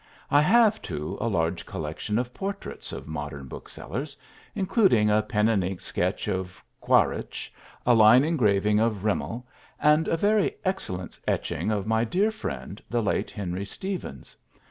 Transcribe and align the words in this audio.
I 0.31 0.41
have, 0.41 0.81
too, 0.81 1.15
a 1.21 1.27
large 1.27 1.63
collection 1.67 2.17
of 2.17 2.33
portraits 2.33 2.91
of 2.91 3.07
modern 3.07 3.47
booksellers, 3.47 4.17
including 4.55 5.11
a 5.11 5.21
pen 5.21 5.47
and 5.47 5.63
ink 5.63 5.79
sketch 5.79 6.27
of 6.27 6.59
Quaritch, 6.79 7.53
a 7.85 7.93
line 7.93 8.23
engraving 8.23 8.79
of 8.79 9.03
Rimell, 9.03 9.45
and 9.79 10.07
a 10.07 10.17
very 10.17 10.55
excellent 10.65 11.19
etching 11.27 11.69
of 11.69 11.85
my 11.85 12.03
dear 12.03 12.31
friend, 12.31 12.81
the 12.89 13.03
late 13.03 13.29
Henry 13.29 13.63
Stevens. 13.63 14.35